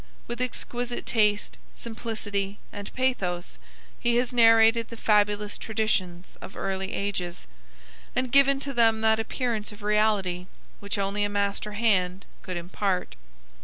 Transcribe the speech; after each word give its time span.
With 0.25 0.41
exquisite 0.41 1.05
taste, 1.05 1.59
simplicity, 1.75 2.57
and 2.73 2.91
pathos 2.95 3.59
he 3.99 4.15
has 4.15 4.33
narrated 4.33 4.87
the 4.87 4.97
fabulous 4.97 5.59
traditions 5.59 6.39
of 6.41 6.55
early 6.57 6.91
ages, 6.93 7.45
and 8.15 8.31
given 8.31 8.59
to 8.61 8.73
them 8.73 9.01
that 9.01 9.19
appearance 9.19 9.71
of 9.71 9.83
reality 9.83 10.47
which 10.79 10.97
only 10.97 11.23
a 11.23 11.29
master 11.29 11.73
hand 11.73 12.25
could 12.41 12.57
impart. 12.57 13.15